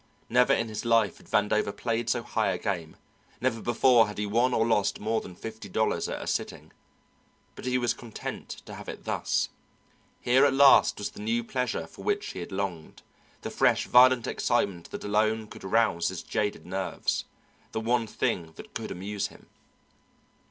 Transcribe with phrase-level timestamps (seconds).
[0.29, 2.95] Never in his life had Vandover played so high a game,
[3.39, 6.71] never before had he won or lost more than fifty dollars at a sitting.
[7.53, 9.49] But he was content to have it thus.
[10.19, 13.03] Here at last was the new pleasure for which he had longed,
[13.43, 17.25] the fresh violent excitement that alone could rouse his jaded nerves,
[17.71, 19.45] the one thing that could amuse him.